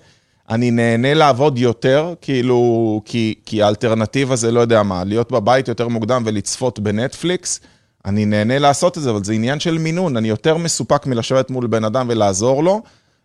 אני 0.50 0.72
נהנה 0.72 1.14
לעבוד 1.14 1.58
יותר, 1.58 2.14
כאילו, 2.22 3.02
כי, 3.06 3.34
כי 3.46 3.64
האלטרנטיבה 3.64 4.36
זה 4.36 4.52
לא 4.52 4.60
יודע 4.60 4.84
מה, 4.84 5.04
להיות 5.04 5.32
בבית 5.32 5.68
יותר 5.68 5.88
מוקדם 5.88 6.24
ולצפות 6.26 6.80
בנטפליקס, 6.80 7.60
אני 8.06 8.26
נהנה 8.26 8.60
לעשות 8.60 8.98
את 8.98 9.04
זה, 9.04 9.10
אבל 9.10 9.24
זה 9.24 9.34
עניין 9.34 9.60
של 9.60 9.78
מינון, 9.78 10.18
אני 10.18 10.30
יותר 10.30 10.58
מסופק 10.58 11.06
מלשבת 11.08 11.50
מול 11.50 11.68
בן 11.68 11.84
אדם 11.84 12.08
ולעזור 12.10 12.64
לו, 12.64 12.82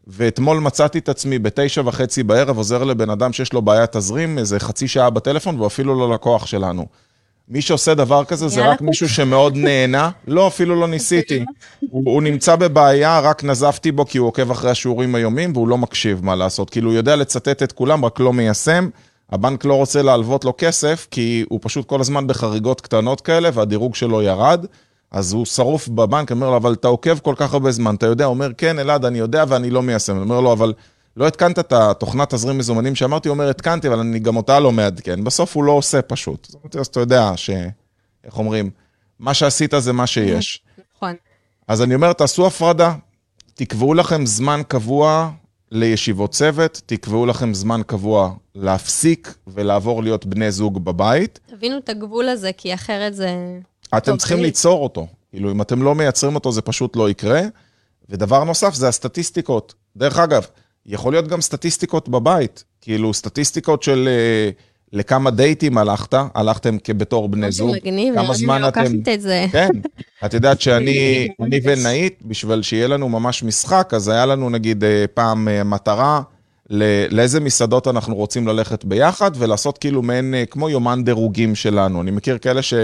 ואתמול 0.07 0.59
מצאתי 0.59 0.99
את 0.99 1.09
עצמי 1.09 1.39
בתשע 1.39 1.83
וחצי 1.85 2.23
בערב 2.23 2.57
עוזר 2.57 2.85
לבן 2.85 3.11
אדם 3.11 3.33
שיש 3.33 3.53
לו 3.53 3.63
בעיית 3.63 3.97
תזרים, 3.97 4.39
איזה 4.39 4.61
חצי 4.61 4.89
שעה 4.89 5.11
בטלפון, 5.11 5.55
והוא 5.57 5.67
אפילו 5.67 5.99
לא 5.99 6.15
לקוח 6.15 6.47
שלנו. 6.47 6.87
מי 7.49 7.63
שעושה 7.63 7.95
דבר 7.95 8.25
כזה 8.25 8.49
זה 8.49 8.69
רק 8.69 8.81
מישהו 8.81 9.09
שמאוד 9.09 9.57
נהנה. 9.57 10.11
לא, 10.27 10.47
אפילו 10.47 10.81
לא 10.81 10.89
ניסיתי. 10.89 11.45
הוא, 11.91 12.03
הוא 12.07 12.23
נמצא 12.23 12.57
בבעיה, 12.57 13.21
רק 13.21 13.45
נזפתי 13.45 13.93
בו 13.93 14.07
כי 14.07 14.19
הוא 14.19 14.29
עוקב 14.29 14.51
אחרי 14.51 14.71
השיעורים 14.71 15.15
היומיים 15.15 15.53
והוא 15.53 15.69
לא 15.69 15.79
מקשיב 15.79 16.25
מה 16.25 16.35
לעשות. 16.35 16.71
כאילו, 16.71 16.91
הוא 16.91 16.97
יודע 16.97 17.17
לצטט 17.17 17.63
את 17.63 17.73
כולם, 17.73 18.05
רק 18.05 18.21
לא 18.21 18.33
מיישם. 18.33 18.89
הבנק 19.31 19.65
לא 19.65 19.75
רוצה 19.75 20.03
להלוות 20.03 20.45
לו 20.45 20.55
כסף, 20.59 21.07
כי 21.11 21.45
הוא 21.49 21.61
פשוט 21.63 21.87
כל 21.87 22.01
הזמן 22.01 22.27
בחריגות 22.27 22.81
קטנות 22.81 23.21
כאלה, 23.21 23.51
והדירוג 23.55 23.95
שלו 23.95 24.23
ירד. 24.23 24.67
אז 25.11 25.33
הוא 25.33 25.45
שרוף 25.45 25.89
בבנק, 25.89 26.33
אומר 26.33 26.51
לו, 26.51 26.57
אבל 26.57 26.73
אתה 26.73 26.89
עוקב 26.89 27.19
כל 27.19 27.35
כך 27.37 27.53
הרבה 27.53 27.71
זמן, 27.71 27.95
אתה 27.95 28.07
יודע? 28.07 28.25
הוא 28.25 28.35
אומר, 28.35 28.53
כן, 28.59 28.79
אלעד, 28.79 29.05
אני 29.05 29.19
יודע 29.19 29.45
ואני 29.49 29.71
לא 29.71 29.83
מיישם. 29.83 30.13
אני 30.13 30.23
אומר 30.23 30.41
לו, 30.41 30.53
אבל 30.53 30.73
לא 31.17 31.27
התקנת 31.27 31.59
את 31.59 31.73
התוכנת 31.73 32.35
תזרים 32.35 32.59
מזומנים 32.59 32.95
שאמרתי, 32.95 33.29
הוא 33.29 33.35
אומר, 33.35 33.49
התקנתי, 33.49 33.89
אבל 33.89 33.99
אני 33.99 34.19
גם 34.19 34.37
אותה 34.37 34.61
לא 34.61 34.73
מעדכן. 34.73 35.25
בסוף 35.25 35.57
הוא 35.57 35.65
לא 35.65 35.73
עושה 35.73 36.03
פשוט. 36.03 36.47
זאת 36.51 36.55
אומרת, 36.55 36.77
אז 36.77 36.87
אתה 36.87 37.01
יודע 37.01 37.33
ש... 37.37 37.51
איך 38.25 38.39
אומרים? 38.39 38.71
מה 39.19 39.35
שעשית 39.35 39.75
זה 39.79 39.93
מה 39.93 40.07
שיש. 40.07 40.63
נכון. 40.97 41.15
אז 41.69 41.83
אני 41.83 41.95
אומר, 41.95 42.13
תעשו 42.13 42.47
הפרדה, 42.47 42.95
תקבעו 43.55 43.95
לכם 43.95 44.27
זמן 44.27 44.61
קבוע 44.69 45.31
לישיבות 45.71 46.31
צוות, 46.31 46.83
תקבעו 46.87 47.27
לכם 47.27 47.55
זמן 47.55 47.81
קבוע 47.87 48.35
להפסיק 48.55 49.35
ולעבור 49.47 50.03
להיות 50.03 50.27
בני 50.27 50.51
זוג 50.51 50.85
בבית. 50.85 51.41
תבינו 51.47 51.79
את 51.79 51.89
הגבול 51.89 52.29
הזה, 52.29 52.51
כי 52.57 52.75
אחרת 52.75 53.15
זה... 53.15 53.59
אתם 53.89 54.11
טוב, 54.11 54.17
צריכים 54.19 54.43
ליצור 54.43 54.83
אותו. 54.83 55.07
כאילו, 55.31 55.51
אם 55.51 55.63
אתם 55.63 55.83
לא 55.83 55.95
מייצרים 55.95 56.35
אותו, 56.35 56.53
זה 56.53 56.63
פשוט 56.63 56.97
לא 56.97 57.11
יקרה. 57.11 57.41
ודבר 58.09 58.45
נוסף, 58.45 58.75
זה 58.75 58.89
הסטטיסטיקות. 58.89 59.75
דרך 59.97 60.19
אגב, 60.19 60.47
יכול 60.87 61.13
להיות 61.13 61.29
גם 61.29 61.41
סטטיסטיקות 61.41 62.09
בבית, 62.09 62.65
כאילו 62.81 63.15
סטטיסטיקות 63.15 63.83
של 63.83 64.09
uh, 64.09 64.63
לכמה 64.93 65.31
דייטים 65.31 65.79
הלכת, 65.79 66.15
הלכתם 66.35 66.79
כבתור 66.79 67.29
בני 67.29 67.53
זוג, 67.53 67.77
מגניב, 67.77 68.15
כמה 68.15 68.35
זמן 68.35 68.69
אתם... 68.69 68.81
אני 68.81 68.97
לוקחת 68.97 69.09
את 69.15 69.21
זה. 69.21 69.47
כן, 69.53 69.69
את 70.25 70.35
יודעת 70.35 70.61
שאני 70.61 71.29
אני 71.43 71.61
ונאית, 71.63 72.23
בשביל 72.23 72.63
שיהיה 72.63 72.89
לנו 72.89 73.09
ממש 73.09 73.43
משחק, 73.43 73.91
אז 73.97 74.09
היה 74.09 74.27
לנו 74.27 74.51
נגיד 74.51 74.85
uh, 74.85 74.87
פעם 75.15 75.49
uh, 75.49 75.65
מטרה. 75.65 76.23
לאיזה 77.11 77.41
מסעדות 77.41 77.89
אנחנו 77.89 78.15
רוצים 78.15 78.49
ללכת 78.49 78.85
ביחד, 78.85 79.31
ולעשות 79.35 79.79
כאילו 79.79 80.03
מעין, 80.03 80.35
כמו 80.51 80.71
יומן 80.71 81.05
דירוגים 81.05 81.55
שלנו. 81.55 82.03
אני 82.03 82.11
מכיר 82.11 82.39
כאלה 82.39 82.63
ש... 82.63 82.75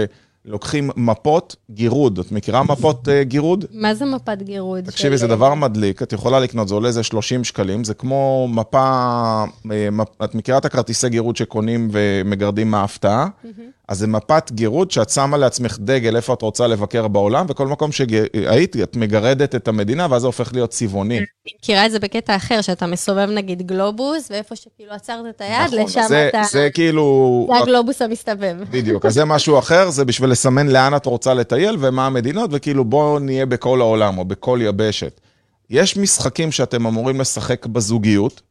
לוקחים 0.45 0.89
מפות 0.95 1.55
גירוד. 1.71 2.19
את 2.19 2.31
מכירה 2.31 2.63
מפות 2.63 3.07
uh, 3.07 3.11
גירוד? 3.21 3.65
מה 3.71 3.93
זה 3.93 4.05
מפת 4.05 4.37
גירוד? 4.41 4.85
תקשיבי, 4.85 5.17
של... 5.17 5.21
זה 5.21 5.27
דבר 5.27 5.53
מדליק, 5.53 6.01
את 6.01 6.13
יכולה 6.13 6.39
לקנות, 6.39 6.67
זה 6.67 6.73
עולה 6.73 6.87
איזה 6.87 7.03
30 7.03 7.43
שקלים, 7.43 7.83
זה 7.83 7.93
כמו 7.93 8.47
מפה, 8.51 9.43
אה, 9.71 9.89
מפ, 9.91 10.07
את 10.23 10.35
מכירה 10.35 10.57
את 10.57 10.65
הכרטיסי 10.65 11.09
גירוד 11.09 11.35
שקונים 11.35 11.89
ומגרדים 11.91 12.71
מההפתעה? 12.71 13.27
Mm-hmm. 13.27 13.47
אז 13.87 13.99
זה 13.99 14.07
מפת 14.07 14.51
גירוד 14.51 14.91
שאת 14.91 15.09
שמה 15.09 15.37
לעצמך 15.37 15.77
דגל 15.79 16.15
איפה 16.15 16.33
את 16.33 16.41
רוצה 16.41 16.67
לבקר 16.67 17.07
בעולם, 17.07 17.45
וכל 17.49 17.67
מקום 17.67 17.91
שהיית, 17.91 18.75
את 18.83 18.95
מגרדת 18.95 19.55
את 19.55 19.67
המדינה, 19.67 20.07
ואז 20.09 20.21
זה 20.21 20.27
הופך 20.27 20.53
להיות 20.53 20.69
צבעוני. 20.69 21.19
מכירה 21.59 21.85
את 21.85 21.91
זה 21.91 21.99
בקטע 21.99 22.35
אחר, 22.35 22.61
שאתה 22.61 22.87
מסובב 22.87 23.29
נגיד 23.29 23.61
גלובוס, 23.61 24.31
ואיפה 24.31 24.55
שכאילו 24.55 24.93
עצרת 24.93 25.35
את 25.35 25.41
היד, 25.41 25.67
נכון, 25.67 25.79
לשם 25.79 26.01
זה, 26.07 26.29
אתה... 26.29 26.41
זה 26.51 26.69
כאילו... 26.73 27.47
זה 27.51 27.59
הגלובוס 27.59 28.01
המסתובב. 28.01 28.55
בדיוק, 28.71 29.05
אז 29.05 29.13
זה 29.13 29.25
משהו 29.25 29.59
אחר, 29.59 29.89
זה 29.89 30.05
בשביל 30.05 30.31
לסמן 30.33 30.67
לאן 30.67 30.95
את 30.95 31.05
רוצה 31.05 31.33
לטייל 31.33 31.75
ומה 31.79 32.05
המדינות, 32.05 32.49
וכאילו 32.53 32.85
בואו 32.85 33.19
נהיה 33.19 33.45
בכל 33.45 33.81
העולם, 33.81 34.17
או 34.17 34.25
בכל 34.25 34.59
יבשת. 34.61 35.21
יש 35.69 35.97
משחקים 35.97 36.51
שאתם 36.51 36.87
אמורים 36.87 37.21
לשחק 37.21 37.65
בזוגיות, 37.65 38.41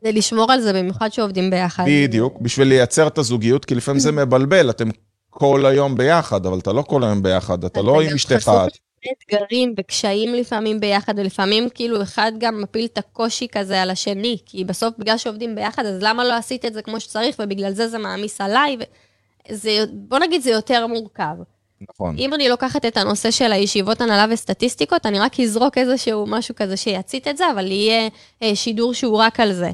כדי 0.00 0.12
לשמור 0.12 0.52
על 0.52 0.60
זה, 0.60 0.72
במיוחד 0.72 1.12
שעובדים 1.12 1.50
ביחד. 1.50 1.84
בדיוק, 1.86 2.40
בשביל 2.40 2.68
לייצר 2.68 3.06
את 3.06 3.18
הזוגיות, 3.18 3.64
כי 3.64 3.74
לפעמים 3.74 4.00
זה 4.00 4.12
מבלבל, 4.12 4.70
אתם 4.70 4.88
כל 5.30 5.66
היום 5.66 5.96
ביחד, 5.96 6.46
אבל 6.46 6.58
אתה 6.58 6.72
לא 6.72 6.82
כל 6.82 7.04
היום 7.04 7.22
ביחד, 7.22 7.64
אתה 7.64 7.82
לא 7.82 8.00
עם 8.00 8.14
אשתך. 8.14 8.52
אתגרים 9.12 9.74
וקשיים 9.78 10.34
לפעמים 10.34 10.80
ביחד, 10.80 11.14
ולפעמים 11.16 11.68
כאילו 11.74 12.02
אחד 12.02 12.32
גם 12.38 12.62
מפיל 12.62 12.84
את 12.84 12.98
הקושי 12.98 13.46
כזה 13.52 13.82
על 13.82 13.90
השני, 13.90 14.36
כי 14.46 14.64
בסוף 14.64 14.94
בגלל 14.98 15.18
שעובדים 15.18 15.54
ביחד, 15.54 15.86
אז 15.86 16.02
למה 16.02 16.24
לא 16.24 16.34
עשית 16.34 16.64
את 16.64 16.74
זה 16.74 16.82
כמו 16.82 17.00
שצריך, 17.00 17.36
ובגלל 17.38 17.72
זה 17.72 17.88
זה 17.88 17.98
מעמיס 17.98 18.40
עליי, 18.40 18.76
וזה, 19.50 19.84
בוא 19.92 20.18
נגיד 20.18 20.42
זה 20.42 20.50
יותר 20.50 20.86
מורכב. 20.86 21.34
נכון. 21.90 22.14
אם 22.18 22.34
אני 22.34 22.48
לוקחת 22.48 22.84
את 22.84 22.96
הנושא 22.96 23.30
של 23.30 23.52
הישיבות 23.52 24.00
הנהלה 24.00 24.34
וסטטיסטיקות, 24.34 25.06
אני 25.06 25.18
רק 25.18 25.40
אזרוק 25.40 25.78
איזשהו 25.78 26.26
משהו 26.26 26.54
כזה 26.54 26.76
שיצית 26.76 27.28
את 27.28 27.36
זה, 27.36 27.50
אבל 27.50 27.66
יהיה 27.66 28.08
אה, 28.42 28.56
שידור 28.56 28.94
שהוא 28.94 29.18
רק 29.18 29.40
על 29.40 29.52
זה. 29.52 29.70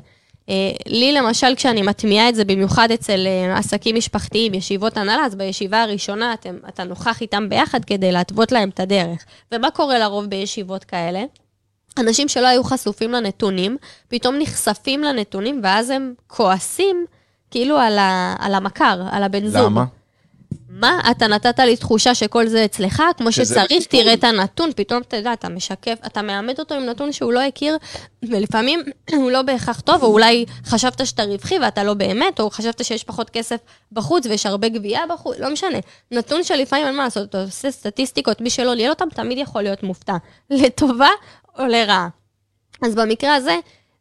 אה, 0.49 0.55
לי 0.87 1.13
למשל, 1.13 1.55
כשאני 1.57 1.83
מטמיעה 1.83 2.29
את 2.29 2.35
זה, 2.35 2.45
במיוחד 2.45 2.91
אצל 2.91 3.27
אה, 3.27 3.59
עסקים 3.59 3.97
משפחתיים, 3.97 4.55
ישיבות 4.55 4.97
הנהלה, 4.97 5.25
אז 5.25 5.35
בישיבה 5.35 5.83
הראשונה 5.83 6.35
אתם, 6.35 6.57
אתה 6.69 6.85
נוכח 6.85 7.21
איתם 7.21 7.49
ביחד 7.49 7.85
כדי 7.85 8.13
להתוות 8.13 8.53
להם 8.53 8.69
את 8.69 8.81
הדרך. 8.81 9.25
ומה 9.53 9.71
קורה 9.71 9.99
לרוב 9.99 10.25
בישיבות 10.25 10.85
כאלה? 10.85 11.25
אנשים 11.99 12.29
שלא 12.29 12.47
היו 12.47 12.65
חשופים 12.65 13.13
לנתונים, 13.13 13.77
פתאום 14.09 14.37
נחשפים 14.39 15.03
לנתונים, 15.03 15.61
ואז 15.63 15.91
הם 15.91 16.15
כועסים 16.27 17.07
כאילו 17.53 17.79
על, 17.79 17.99
ה, 17.99 18.37
על 18.39 18.55
המכר, 18.55 19.03
על 19.11 19.23
הבן 19.23 19.47
זוג. 19.47 19.63
למה? 19.63 19.85
מה, 20.83 21.01
אתה 21.11 21.27
נתת 21.27 21.59
לי 21.59 21.77
תחושה 21.77 22.15
שכל 22.15 22.47
זה 22.47 22.65
אצלך, 22.65 23.03
כמו 23.17 23.33
שצריך, 23.33 23.87
תראה 23.89 24.15
את 24.15 24.25
הנתון, 24.25 24.71
פתאום 24.77 25.03
אתה 25.03 25.17
יודע, 25.17 25.33
אתה 25.33 25.49
משקף, 25.49 25.99
אתה 26.07 26.23
מאמד 26.23 26.59
אותו 26.59 26.75
עם 26.75 26.87
נתון 26.87 27.13
שהוא 27.13 27.33
לא 27.33 27.41
הכיר, 27.41 27.77
ולפעמים 28.23 28.83
הוא 29.17 29.31
לא 29.31 29.43
בהכרח 29.43 29.81
טוב, 29.81 30.03
או 30.03 30.09
אולי 30.09 30.45
חשבת 30.65 31.07
שאתה 31.07 31.25
רווחי 31.25 31.59
ואתה 31.59 31.85
לא 31.85 31.95
באמת, 31.95 32.41
או 32.41 32.51
חשבת 32.51 32.85
שיש 32.85 33.05
פחות 33.05 33.31
כסף 33.31 33.57
בחוץ 33.93 34.27
ויש 34.27 34.47
הרבה 34.47 34.69
גבייה 34.69 35.01
בחוץ, 35.09 35.39
לא 35.39 35.53
משנה. 35.53 35.79
נתון 36.11 36.45
שלפעמים 36.45 36.87
אין 36.87 36.97
מה 36.97 37.05
לעשות, 37.05 37.29
אתה 37.29 37.43
עושה 37.43 37.71
סטטיסטיקות, 37.71 38.41
מי 38.41 38.51
שלא 38.51 38.75
ליאל 38.75 38.91
אותם, 38.91 39.09
תמיד 39.15 39.39
יכול 39.39 39.63
להיות 39.63 39.83
מופתע, 39.83 40.17
לטובה 40.51 41.11
או 41.59 41.67
לרעה. 41.67 42.09
אז 42.83 42.95
במקרה 42.95 43.35
הזה, 43.35 43.57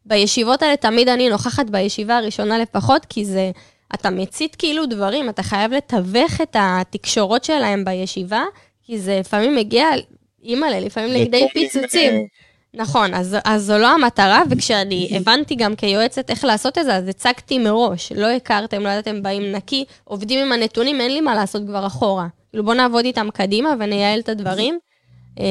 בישיבות 0.06 0.62
האלה 0.62 0.76
תמיד 0.76 1.08
אני 1.08 1.28
נוכחת 1.28 1.70
בישיבה 1.70 2.16
הראשונה 2.16 2.58
לפחות, 2.58 3.06
כי 3.08 3.24
זה... 3.24 3.50
אתה 3.94 4.10
מצית 4.10 4.56
כאילו 4.56 4.86
דברים, 4.86 5.28
אתה 5.28 5.42
חייב 5.42 5.72
לתווך 5.72 6.40
את 6.40 6.56
התקשורות 6.58 7.44
שלהם 7.44 7.84
בישיבה, 7.84 8.44
כי 8.82 8.98
זה 8.98 9.16
לפעמים 9.20 9.56
מגיע, 9.56 9.86
אימא'לה, 10.42 10.80
לפעמים 10.80 11.12
לידי 11.12 11.46
פיצוצים. 11.52 12.26
נכון, 12.74 13.14
אז, 13.14 13.36
אז 13.44 13.62
זו 13.62 13.78
לא 13.78 13.86
המטרה, 13.86 14.42
וכשאני 14.50 15.08
הבנתי 15.16 15.54
גם 15.54 15.76
כיועצת 15.76 16.30
איך 16.30 16.44
לעשות 16.44 16.78
את 16.78 16.84
זה, 16.84 16.96
אז 16.96 17.08
הצגתי 17.08 17.58
מראש. 17.58 18.12
לא 18.12 18.26
הכרתם, 18.26 18.82
לא 18.82 18.88
ידעתם, 18.88 19.22
באים 19.22 19.52
נקי, 19.52 19.84
עובדים 20.04 20.38
עם 20.38 20.52
הנתונים, 20.52 21.00
אין 21.00 21.12
לי 21.12 21.20
מה 21.20 21.34
לעשות 21.34 21.62
כבר 21.66 21.86
אחורה. 21.86 22.26
כאילו 22.50 22.64
בואו 22.64 22.76
נעבוד 22.76 23.04
איתם 23.04 23.28
קדימה 23.34 23.74
ונייעל 23.80 24.20
את 24.20 24.28
הדברים. 24.28 24.78
אמ, 25.38 25.44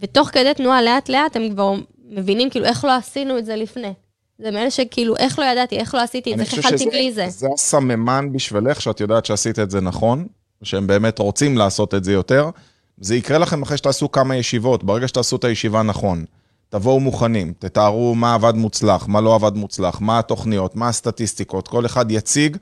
ותוך 0.00 0.28
כדי 0.28 0.54
תנועה 0.54 0.82
לאט-לאט 0.82 1.36
הם 1.36 1.50
כבר 1.50 1.74
מבינים 2.14 2.50
כאילו 2.50 2.66
איך 2.66 2.84
לא 2.84 2.96
עשינו 2.96 3.38
את 3.38 3.46
זה 3.46 3.56
לפני. 3.56 3.92
זה 4.38 4.50
מאלה 4.50 4.70
שכאילו, 4.70 5.16
איך 5.16 5.38
לא 5.38 5.44
ידעתי, 5.44 5.78
איך 5.78 5.94
לא 5.94 6.00
עשיתי 6.00 6.32
את 6.32 6.38
זה, 6.38 6.42
איך 6.42 6.54
אכלתי 6.54 6.86
בלי 6.86 7.12
זה. 7.12 7.26
זה 7.28 7.46
הסממן 7.54 8.32
בשבילך, 8.32 8.80
שאת 8.80 9.00
יודעת 9.00 9.26
שעשית 9.26 9.58
את 9.58 9.70
זה 9.70 9.80
נכון, 9.80 10.26
שהם 10.62 10.86
באמת 10.86 11.18
רוצים 11.18 11.58
לעשות 11.58 11.94
את 11.94 12.04
זה 12.04 12.12
יותר. 12.12 12.50
זה 12.98 13.16
יקרה 13.16 13.38
לכם 13.38 13.62
אחרי 13.62 13.76
שתעשו 13.76 14.12
כמה 14.12 14.36
ישיבות, 14.36 14.84
ברגע 14.84 15.08
שתעשו 15.08 15.36
את 15.36 15.44
הישיבה 15.44 15.82
נכון. 15.82 16.24
תבואו 16.68 17.00
מוכנים, 17.00 17.52
תתארו 17.58 18.14
מה 18.14 18.34
עבד 18.34 18.54
מוצלח, 18.54 19.06
מה 19.08 19.20
לא 19.20 19.34
עבד 19.34 19.56
מוצלח, 19.56 20.00
מה 20.00 20.18
התוכניות, 20.18 20.76
מה 20.76 20.88
הסטטיסטיקות, 20.88 21.68
כל 21.68 21.86
אחד 21.86 22.10
יציג 22.10 22.56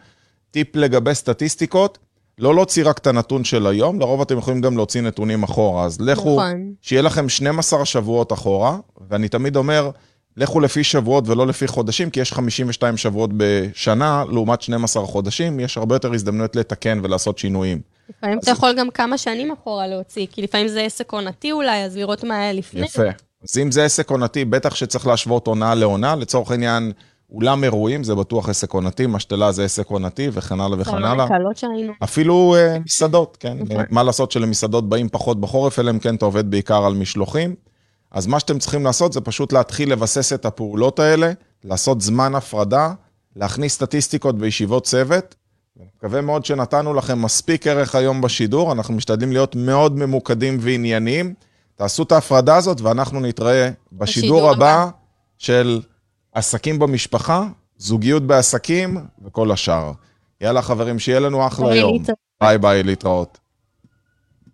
טיפ 0.51 0.77
לגבי 0.77 1.15
סטטיסטיקות. 1.15 1.99
לא 2.39 2.55
להוציא 2.55 2.85
רק 2.89 2.99
את 2.99 3.07
הנתון 3.07 3.45
של 3.45 3.67
היום, 3.67 4.01
לרוב 4.01 4.21
אתם 4.21 4.39
יכולים 4.39 4.61
גם 4.61 4.77
להוציא 4.77 5.01
נתונים 5.01 5.43
אחורה. 5.43 5.85
אז 5.85 6.01
לכו, 6.01 6.37
נכון. 6.37 6.73
שיהיה 6.83 7.03
לכם 7.03 7.29
12 7.29 7.85
שבועות 7.85 8.33
אחורה, 8.33 8.77
ואני 9.11 9.29
תמיד 9.29 9.57
אומר, 9.57 9.91
לכו 10.37 10.61
לפי 10.61 10.85
שבועות 10.85 11.29
ולא 11.29 11.47
לפי 11.47 11.67
חודשים, 11.67 12.11
כי 12.11 12.21
יש 12.21 12.33
52 12.33 12.97
שבועות 12.97 13.31
בשנה, 13.37 14.25
לעומת 14.29 14.63
12 14.63 15.07
חודשים, 15.07 15.61
יש 15.61 15.79
הרבה 15.79 15.95
יותר 15.95 16.13
הזדמנויות 16.13 16.57
לתקן 16.57 17.01
ולעשות 17.03 17.39
שינויים. 17.39 17.81
לפעמים 18.09 18.39
אתה 18.39 18.51
יכול 18.51 18.75
גם 18.79 18.91
כמה 18.91 19.19
שנים 19.19 19.53
אחורה 19.53 19.87
להוציא, 19.87 20.27
כי 20.33 20.43
לפעמים 20.43 20.69
זה 20.69 20.81
עסק 20.81 21.13
עונתי 21.13 21.53
אולי, 21.53 21.85
אז 21.85 21.97
לראות 21.97 22.25
מה 22.25 22.39
היה 22.39 22.53
לפני. 22.53 22.87
יפה. 22.87 23.03
אז 23.51 23.59
אם 23.59 23.71
זה 23.71 23.85
עסק 23.85 24.11
עונתי, 24.11 24.45
בטח 24.45 24.75
שצריך 24.75 25.07
להשוות 25.07 25.47
עונה 25.47 25.75
לעונה. 25.75 26.17
לצורך 26.17 26.51
העניין, 26.51 26.93
אולם 27.35 27.65
אירועים 27.65 28.05
זה 28.05 28.15
בטוח 28.15 28.49
עסק 28.49 28.73
עונתי, 28.73 29.07
משתלה 29.07 29.53
זה 29.53 29.65
עסק 29.65 29.87
עונתי, 29.87 30.29
וכן 30.33 30.61
הלאה 30.61 30.81
וכן 30.81 31.05
הלאה. 31.05 31.27
אפילו 32.05 32.55
אה, 32.59 32.79
מסעדות, 32.79 33.37
כן? 33.41 33.59
נכון. 33.59 33.85
מה 33.91 34.03
לעשות 34.03 34.33
שלמסעדות 34.33 34.89
באים 34.89 35.09
פחות 35.09 35.41
בחורף, 35.41 35.79
אלא 35.79 35.91
אם 35.91 35.99
כן 35.99 36.15
אתה 36.15 36.25
עובד 36.25 36.51
בעיקר 36.51 36.85
על 36.87 36.95
משלוחים. 36.95 37.55
אז 38.11 38.27
מה 38.27 38.41
שאתם 38.41 38.59
צריכים 38.59 38.85
לעשות 38.85 39.13
זה 39.13 39.21
פשוט 39.21 39.53
להתחיל 39.53 39.93
לבסס 39.93 40.33
את 40.33 40.47
הפעולות 40.47 40.99
האלה, 40.99 41.33
לעשות 41.65 42.01
זמן 42.01 42.35
הפרדה, 42.35 42.93
להכניס 43.37 43.75
סטטיסטיקות 43.75 44.39
בישיבות 44.39 44.85
צוות. 44.85 45.35
אני 45.81 45.87
מקווה 45.99 46.21
מאוד 46.21 46.45
שנתנו 46.45 46.95
לכם 46.95 47.23
מספיק 47.23 47.67
ערך 47.67 47.95
היום 47.95 48.21
בשידור, 48.21 48.73
אנחנו 48.73 48.95
משתדלים 48.95 49.33
להיות 49.33 49.57
מאוד 49.57 49.99
ממוקדים 49.99 50.59
וענייניים. 50.61 51.35
תעשו 51.77 52.03
את 52.03 52.13
ההפרדה 52.13 52.57
הזאת 52.57 52.81
ואנחנו 52.81 53.21
נתראה 53.21 53.71
בשידור 53.93 54.39
בשידור 54.41 54.51
הבא. 54.51 54.89
של 55.39 55.81
עסקים 56.33 56.79
במשפחה, 56.79 57.47
זוגיות 57.77 58.23
בעסקים 58.23 58.97
וכל 59.25 59.51
השאר. 59.51 59.93
יאללה 60.41 60.63
חברים, 60.63 60.99
שיהיה 60.99 61.21
לנו 61.21 61.47
אחלה 61.47 61.77
יום. 61.77 62.03
ביי 62.43 62.59
ביי, 62.59 62.83
להתראות. 62.83 63.39